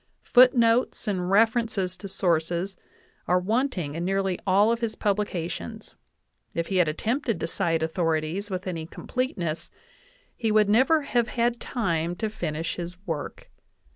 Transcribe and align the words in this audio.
Foot 0.23 0.55
notes 0.55 1.07
and 1.07 1.29
references 1.29 1.95
to 1.97 2.07
sources 2.07 2.75
are 3.27 3.37
wanting 3.37 3.93
in 3.93 4.03
nearly 4.03 4.39
all 4.47 4.71
of 4.71 4.79
his 4.79 4.95
publications; 4.95 5.93
if 6.55 6.69
he 6.69 6.77
had 6.77 6.87
attempted 6.87 7.39
to 7.39 7.45
cite 7.45 7.83
authorities 7.83 8.49
with 8.49 8.65
any 8.65 8.87
completeness, 8.87 9.69
he 10.35 10.51
would 10.51 10.69
never 10.69 11.03
have 11.03 11.27
had 11.27 11.59
time 11.59 12.15
to 12.15 12.31
finish 12.31 12.77
his 12.77 12.97
work. 13.05 13.51